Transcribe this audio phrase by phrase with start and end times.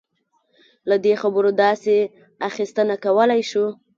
[0.89, 1.95] له دې خبرو داسې
[2.49, 3.65] اخیستنه کولای شو.